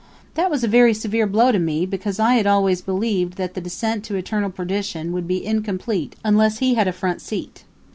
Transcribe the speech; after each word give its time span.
That 0.33 0.49
was 0.49 0.63
a 0.63 0.67
very 0.67 0.95
severe 0.95 1.27
blow 1.27 1.51
to 1.51 1.59
me, 1.59 1.85
because 1.85 2.19
I 2.19 2.33
had 2.33 2.47
always 2.47 2.81
believed 2.81 3.33
that 3.33 3.53
the 3.53 3.61
descent 3.61 4.03
to 4.05 4.15
eternal 4.15 4.49
perdition 4.49 5.11
would 5.11 5.27
be 5.27 5.45
incomplete 5.45 6.15
unless 6.25 6.57
he 6.57 6.73
had 6.73 6.87
a 6.87 6.91
front 6.91 7.21
seat. 7.21 7.65